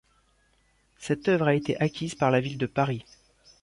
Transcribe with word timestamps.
Cette 0.97 1.27
œuvre 1.27 1.49
a 1.49 1.53
été 1.53 1.79
acquise 1.79 2.15
par 2.15 2.31
la 2.31 2.41
Ville 2.41 2.57
de 2.57 2.65
Paris. 2.65 3.05